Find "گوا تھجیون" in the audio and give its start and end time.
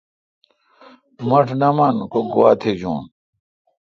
2.31-3.01